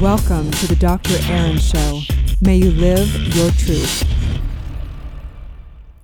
[0.00, 1.14] Welcome to the Dr.
[1.30, 2.00] Erin Show.
[2.40, 4.04] May you live your truth.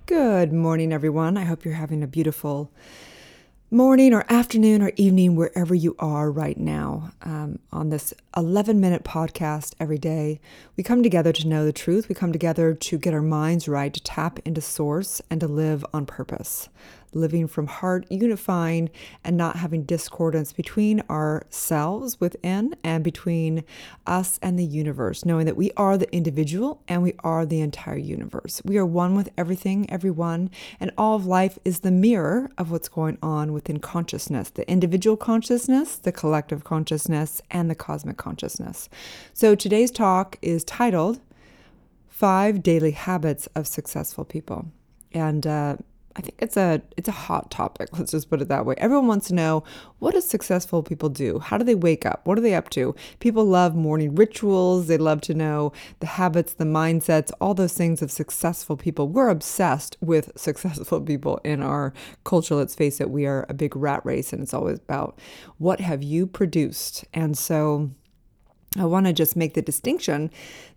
[0.07, 1.36] Good morning, everyone.
[1.36, 2.71] I hope you're having a beautiful
[3.68, 7.11] morning or afternoon or evening, wherever you are right now.
[7.23, 10.41] Um, on this 11 minute podcast every day,
[10.77, 12.09] we come together to know the truth.
[12.09, 15.85] We come together to get our minds right, to tap into source, and to live
[15.93, 16.69] on purpose
[17.14, 18.91] living from heart, unifying,
[19.25, 23.64] and not having discordance between ourselves within and between
[24.07, 27.96] us and the universe, knowing that we are the individual and we are the entire
[27.96, 28.61] universe.
[28.65, 32.88] We are one with everything, everyone, and all of life is the mirror of what's
[32.88, 38.88] going on within consciousness the individual consciousness, the collective consciousness, and the cosmic consciousness.
[39.33, 41.20] So today's talk is titled
[42.06, 44.70] Five Daily Habits of Successful People.
[45.12, 45.77] And uh,
[46.16, 47.88] I think it's a it's a hot topic.
[47.98, 48.74] Let's just put it that way.
[48.79, 49.65] Everyone wants to know
[50.01, 51.38] what do successful people do?
[51.38, 52.20] How do they wake up?
[52.24, 52.95] What are they up to?
[53.20, 54.87] People love morning rituals.
[54.87, 59.09] They love to know the habits, the mindsets, all those things of successful people.
[59.09, 62.55] We're obsessed with successful people in our culture.
[62.57, 65.19] Let's face it, we are a big rat race and it's always about
[65.59, 67.05] what have you produced?
[67.15, 67.93] And so
[68.79, 70.31] I want to just make the distinction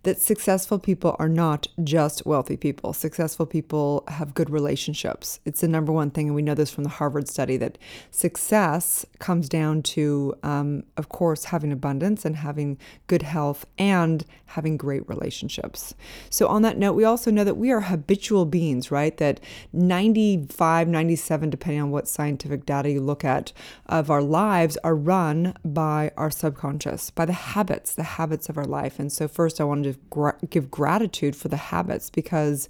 [0.04, 2.94] that successful people are not just wealthy people.
[2.94, 5.40] Successful people have good relationships.
[5.46, 7.78] It's the number one thing, and we know this from the Harvard study that
[8.12, 14.78] success comes down to, um, of course, having abundance and having good health and having
[14.78, 15.96] great relationships.
[16.30, 19.16] So, on that note, we also know that we are habitual beings, right?
[19.18, 19.40] That
[19.72, 23.54] 95, 97, depending on what scientific data you look at,
[23.88, 28.66] of our lives are run by our subconscious, by the habits, the habits of our
[28.66, 29.00] life.
[29.00, 32.70] And so, first, I wanted to gra- give gratitude for the habits because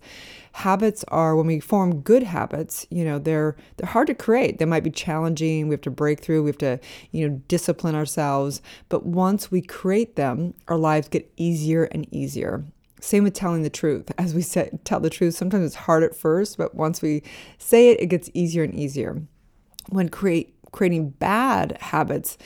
[0.54, 4.60] habits are when we form good habits you know they're they're hard to create.
[4.60, 5.68] They might be challenging.
[5.68, 6.44] We have to break through.
[6.44, 6.80] We have to
[7.12, 8.62] you know discipline ourselves.
[8.90, 12.66] But once we create them our lives get easier and easier.
[13.02, 14.12] Same with telling the truth.
[14.18, 17.24] As we say tell the truth sometimes it's hard at first but once we
[17.58, 19.22] say it it gets easier and easier.
[19.90, 22.38] When create creating bad habits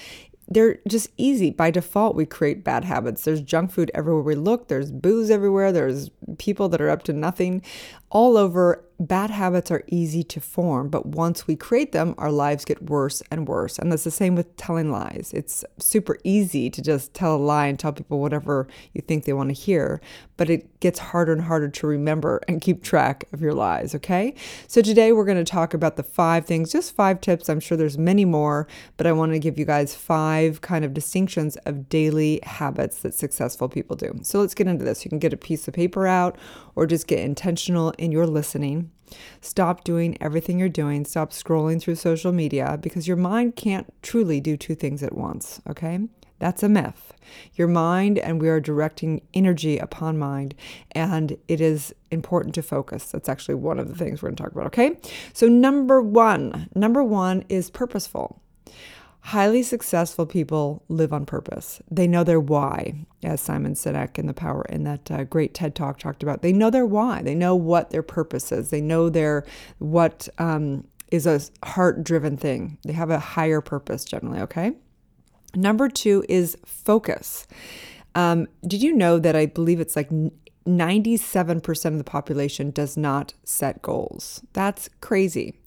[0.47, 1.51] they're just easy.
[1.51, 3.23] By default, we create bad habits.
[3.23, 7.13] There's junk food everywhere we look, there's booze everywhere, there's people that are up to
[7.13, 7.61] nothing
[8.09, 12.65] all over bad habits are easy to form, but once we create them, our lives
[12.65, 13.77] get worse and worse.
[13.77, 15.31] And that's the same with telling lies.
[15.35, 19.33] It's super easy to just tell a lie and tell people whatever you think they
[19.33, 20.01] want to hear,
[20.35, 24.33] but it gets harder and harder to remember and keep track of your lies, okay?
[24.67, 27.49] So today we're going to talk about the five things, just five tips.
[27.49, 30.95] I'm sure there's many more, but I want to give you guys five kind of
[30.95, 34.19] distinctions of daily habits that successful people do.
[34.23, 35.05] So let's get into this.
[35.05, 36.16] You can get a piece of paper out
[36.75, 38.91] or just get intentional in your listening.
[39.41, 41.05] Stop doing everything you're doing.
[41.05, 45.61] Stop scrolling through social media because your mind can't truly do two things at once,
[45.69, 45.99] okay?
[46.39, 47.13] That's a myth.
[47.55, 50.53] Your mind, and we are directing energy upon mind,
[50.91, 53.11] and it is important to focus.
[53.11, 54.99] That's actually one of the things we're going to talk about, okay?
[55.33, 58.39] So, number one, number one is purposeful.
[59.21, 61.81] Highly successful people live on purpose.
[61.91, 65.75] They know their why, as Simon Sinek in the Power in that uh, great TED
[65.75, 66.41] Talk talked about.
[66.41, 67.21] They know their why.
[67.21, 68.69] They know what their purpose is.
[68.69, 69.45] They know their
[69.79, 72.77] what um, is a heart-driven thing.
[72.85, 74.39] They have a higher purpose generally.
[74.39, 74.73] Okay.
[75.55, 77.47] Number two is focus.
[78.15, 80.09] Um, did you know that I believe it's like
[80.65, 84.41] 97% of the population does not set goals?
[84.53, 85.59] That's crazy.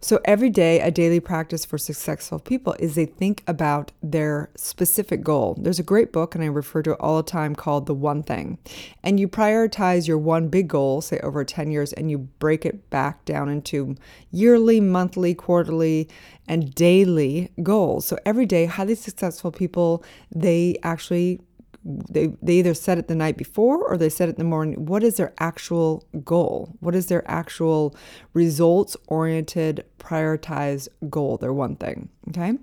[0.00, 5.24] So every day, a daily practice for successful people is they think about their specific
[5.24, 5.56] goal.
[5.60, 8.22] There's a great book, and I refer to it all the time, called The One
[8.22, 8.58] Thing.
[9.02, 12.88] And you prioritize your one big goal, say over 10 years, and you break it
[12.90, 13.96] back down into
[14.30, 16.08] yearly, monthly, quarterly,
[16.46, 18.06] and daily goals.
[18.06, 21.40] So every day, highly successful people, they actually
[21.88, 24.86] they, they either set it the night before or they set it in the morning.
[24.86, 26.76] What is their actual goal?
[26.80, 27.96] What is their actual
[28.34, 31.38] results oriented, prioritized goal?
[31.38, 32.10] Their one thing.
[32.28, 32.54] Okay.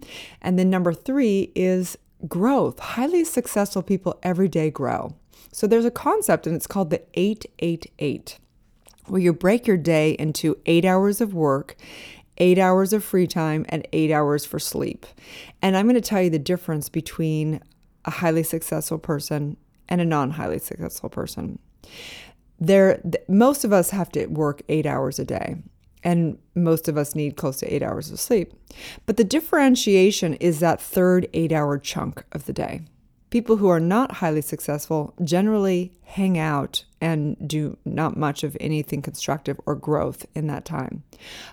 [0.42, 1.98] And then number three is
[2.28, 2.80] growth.
[2.80, 5.16] Highly successful people every day grow.
[5.52, 8.38] So there's a concept and it's called the 888,
[9.08, 11.76] where you break your day into eight hours of work
[12.38, 15.06] eight hours of free time and eight hours for sleep.
[15.62, 17.62] And I'm going to tell you the difference between
[18.06, 19.58] a highly successful person
[19.90, 21.60] and a non highly successful person.
[22.60, 25.58] There, most of us have to work eight hours a day,
[26.04, 28.54] and most of us need close to eight hours of sleep.
[29.06, 32.82] But the differentiation is that third eight hour chunk of the day.
[33.32, 39.02] People who are not highly successful generally hang out and do not much of anything
[39.02, 41.04] constructive or growth in that time.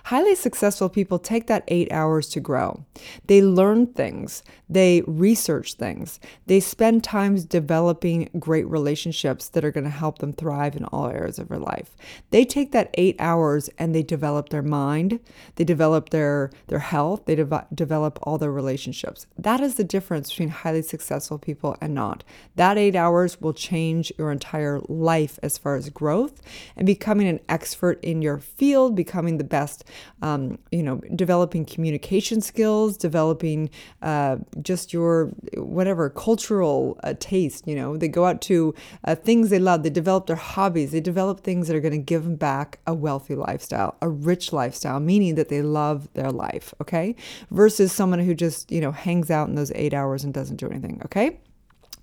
[0.05, 2.85] Highly successful people take that eight hours to grow.
[3.27, 9.83] They learn things, they research things, they spend time developing great relationships that are going
[9.83, 11.95] to help them thrive in all areas of their life.
[12.31, 15.19] They take that eight hours and they develop their mind,
[15.55, 19.27] they develop their, their health, they de- develop all their relationships.
[19.37, 22.23] That is the difference between highly successful people and not.
[22.55, 24.52] That eight hours will change your entire
[24.87, 26.41] life as far as growth
[26.75, 29.83] and becoming an expert in your field, becoming the best,
[30.21, 33.69] um, you know, developing communication skills, developing
[34.01, 37.67] uh, just your whatever cultural uh, taste.
[37.67, 38.73] You know, they go out to
[39.05, 41.97] uh, things they love, they develop their hobbies, they develop things that are going to
[41.97, 46.73] give them back a wealthy lifestyle, a rich lifestyle, meaning that they love their life,
[46.81, 47.15] okay?
[47.51, 50.69] Versus someone who just, you know, hangs out in those eight hours and doesn't do
[50.69, 51.39] anything, okay?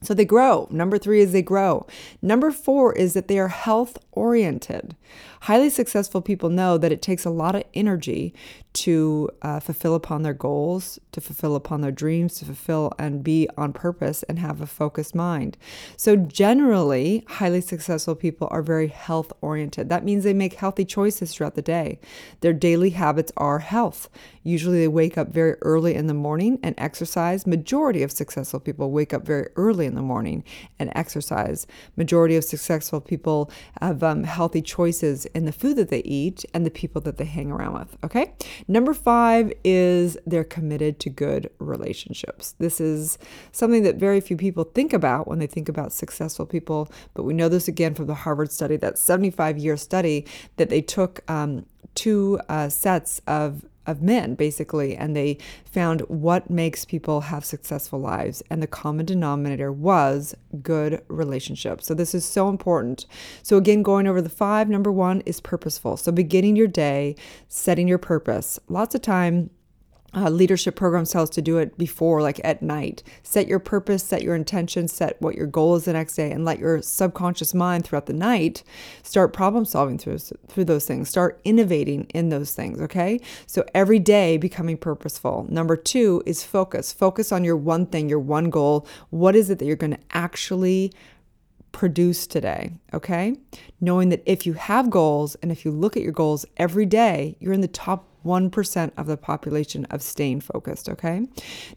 [0.02, 0.66] So they grow.
[0.70, 1.86] Number three is they grow.
[2.22, 4.96] Number four is that they are health oriented.
[5.42, 8.34] Highly successful people know that it takes a lot of energy
[8.72, 13.48] to uh, fulfill upon their goals, to fulfill upon their dreams, to fulfill and be
[13.56, 15.56] on purpose and have a focused mind.
[15.96, 19.88] So, generally, highly successful people are very health oriented.
[19.88, 21.98] That means they make healthy choices throughout the day.
[22.40, 24.08] Their daily habits are health.
[24.42, 27.46] Usually, they wake up very early in the morning and exercise.
[27.46, 30.44] Majority of successful people wake up very early in the morning
[30.78, 31.66] and exercise.
[31.96, 33.50] Majority of successful people
[33.80, 37.24] have um, healthy choices in the food that they eat and the people that they
[37.24, 37.96] hang around with.
[38.04, 38.32] Okay.
[38.68, 42.54] Number five is they're committed to good relationships.
[42.58, 43.18] This is
[43.52, 47.34] something that very few people think about when they think about successful people, but we
[47.34, 50.26] know this again from the Harvard study, that 75 year study
[50.56, 56.50] that they took um, two uh, sets of of men basically and they found what
[56.50, 58.42] makes people have successful lives.
[58.50, 61.86] And the common denominator was good relationships.
[61.86, 63.06] So this is so important.
[63.42, 65.96] So again going over the five number one is purposeful.
[65.96, 67.16] So beginning your day
[67.48, 68.58] setting your purpose.
[68.68, 69.50] Lots of time
[70.14, 73.02] uh, leadership programs tell us to do it before, like at night.
[73.22, 76.44] Set your purpose, set your intention, set what your goal is the next day, and
[76.44, 78.62] let your subconscious mind throughout the night
[79.02, 81.08] start problem solving through, through those things.
[81.08, 83.20] Start innovating in those things, okay?
[83.46, 85.46] So every day becoming purposeful.
[85.48, 86.92] Number two is focus.
[86.92, 88.86] Focus on your one thing, your one goal.
[89.10, 90.92] What is it that you're going to actually
[91.72, 93.36] produce today, okay?
[93.80, 97.36] Knowing that if you have goals and if you look at your goals every day,
[97.38, 101.26] you're in the top 1% of the population of staying focused, okay?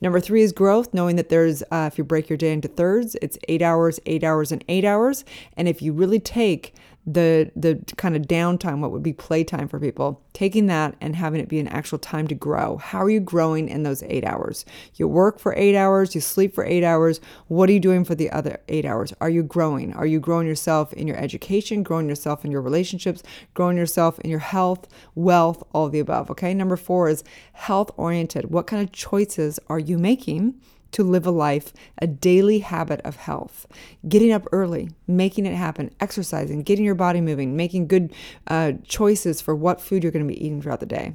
[0.01, 3.16] Number three is growth, knowing that there's, uh, if you break your day into thirds,
[3.22, 5.24] it's eight hours, eight hours, and eight hours.
[5.56, 6.74] And if you really take
[7.05, 11.41] the the kind of downtime, what would be playtime for people, taking that and having
[11.41, 12.77] it be an actual time to grow.
[12.77, 14.65] How are you growing in those eight hours?
[14.95, 17.19] You work for eight hours, you sleep for eight hours.
[17.47, 19.13] What are you doing for the other eight hours?
[19.19, 19.94] Are you growing?
[19.94, 23.21] Are you growing yourself in your education, growing yourself in your relationships,
[23.53, 26.31] growing yourself in your health, wealth, all the above?
[26.31, 26.53] Okay.
[26.53, 28.49] Number four is health oriented.
[28.51, 30.56] What kind of choices are you making?
[30.94, 33.66] To live a life, a daily habit of health.
[34.07, 38.13] Getting up early, making it happen, exercising, getting your body moving, making good
[38.48, 41.13] uh, choices for what food you're going to be eating throughout the day.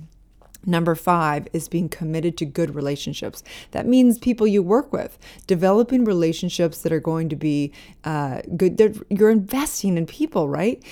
[0.67, 3.43] Number five is being committed to good relationships.
[3.71, 5.17] That means people you work with,
[5.47, 7.73] developing relationships that are going to be
[8.05, 8.77] uh, good.
[8.77, 10.83] They're, you're investing in people, right?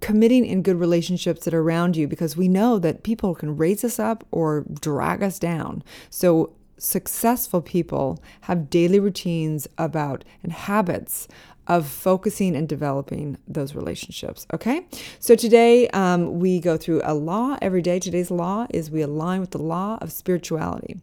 [0.00, 3.84] committing in good relationships that are around you because we know that people can raise
[3.84, 5.82] us up or drag us down.
[6.08, 11.28] So successful people have daily routines about and habits
[11.70, 14.44] of focusing and developing those relationships.
[14.52, 14.88] Okay,
[15.20, 18.00] so today um, we go through a law every day.
[18.00, 20.98] Today's law is we align with the law of spirituality.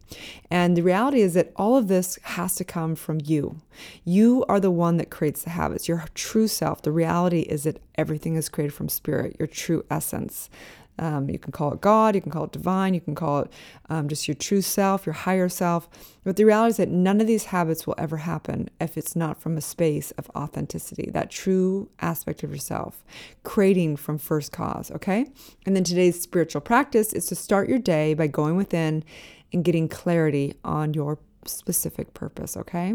[0.50, 3.62] And the reality is that all of this has to come from you.
[4.04, 6.82] You are the one that creates the habits, your true self.
[6.82, 10.50] The reality is that everything is created from spirit, your true essence.
[10.98, 13.52] Um, you can call it God, you can call it divine, you can call it
[13.88, 15.88] um, just your true self, your higher self.
[16.24, 19.40] But the reality is that none of these habits will ever happen if it's not
[19.40, 23.04] from a space of authenticity, that true aspect of yourself,
[23.44, 25.26] creating from first cause, okay?
[25.66, 29.04] And then today's spiritual practice is to start your day by going within
[29.52, 32.94] and getting clarity on your specific purpose, okay?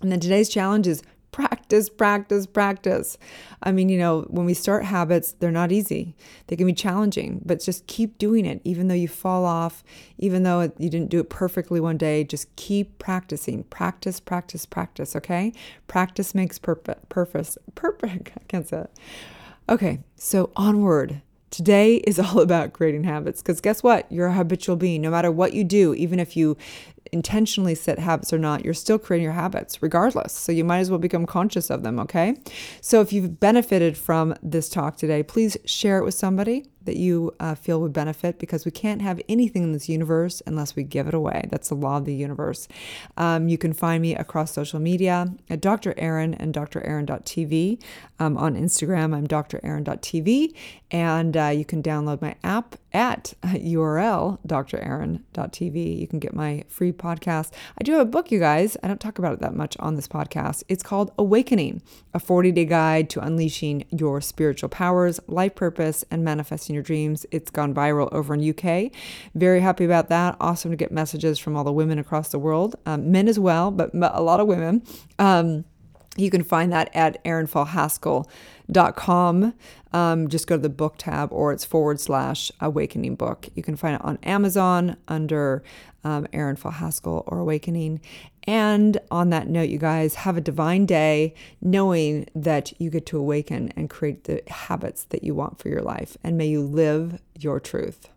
[0.00, 1.02] And then today's challenge is
[1.72, 3.18] practice, practice, practice.
[3.62, 6.14] I mean, you know, when we start habits, they're not easy.
[6.48, 8.60] They can be challenging, but just keep doing it.
[8.64, 9.82] Even though you fall off,
[10.18, 13.64] even though you didn't do it perfectly one day, just keep practicing.
[13.64, 15.52] Practice, practice, practice, okay?
[15.86, 17.08] Practice makes perfect.
[17.08, 17.56] Purpose.
[17.74, 18.32] Perfect.
[18.36, 18.90] I can't say it.
[19.68, 21.22] Okay, so onward
[21.52, 24.10] Today is all about creating habits because guess what?
[24.10, 25.02] You're a habitual being.
[25.02, 26.56] No matter what you do, even if you
[27.12, 30.32] intentionally set habits or not, you're still creating your habits regardless.
[30.32, 32.36] So you might as well become conscious of them, okay?
[32.80, 37.34] So if you've benefited from this talk today, please share it with somebody that you
[37.40, 41.06] uh, feel would benefit because we can't have anything in this universe unless we give
[41.06, 41.48] it away.
[41.50, 42.68] That's the law of the universe.
[43.16, 45.94] Um, you can find me across social media at Dr.
[45.96, 47.82] Erin and drerin.tv.
[48.18, 49.58] Um, on Instagram, I'm Dr.
[49.58, 50.54] drerin.tv.
[50.90, 54.78] And uh, you can download my app at URL Dr.
[54.78, 55.98] drerin.tv.
[55.98, 57.52] You can get my free podcast.
[57.78, 58.76] I do have a book, you guys.
[58.82, 60.62] I don't talk about it that much on this podcast.
[60.68, 61.82] It's called Awakening,
[62.14, 67.26] a 40 day guide to unleashing your spiritual powers, life purpose, and manifesting your dreams.
[67.30, 68.92] It's gone viral over in UK.
[69.34, 70.36] Very happy about that.
[70.40, 73.70] Awesome to get messages from all the women across the world, um, men as well,
[73.70, 74.82] but a lot of women.
[75.18, 75.64] Um,
[76.16, 79.54] you can find that at erinfallhaskell.com.
[79.94, 83.48] Um, just go to the book tab or it's forward slash awakening book.
[83.54, 85.62] You can find it on Amazon under
[86.04, 88.00] um, Erin Fall Haskell or Awakening.
[88.44, 93.18] And on that note, you guys have a divine day knowing that you get to
[93.18, 96.16] awaken and create the habits that you want for your life.
[96.24, 98.08] And may you live your truth.